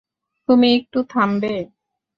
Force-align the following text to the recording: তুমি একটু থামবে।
তুমি 0.49 0.67
একটু 0.77 0.99
থামবে। 1.11 1.55